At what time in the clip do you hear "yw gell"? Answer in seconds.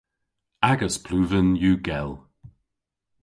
1.63-2.11